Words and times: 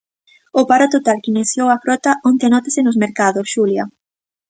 O 0.59 0.61
paro 0.69 0.87
total 0.95 1.17
que 1.21 1.31
iniciou 1.33 1.67
a 1.71 1.81
frota 1.83 2.11
onte 2.29 2.45
nótase 2.53 2.79
nos 2.83 2.99
mercados, 3.03 3.45
Xulia. 3.53 3.83